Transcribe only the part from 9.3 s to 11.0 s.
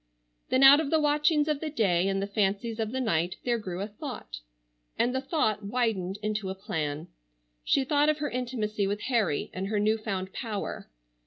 and her new found power.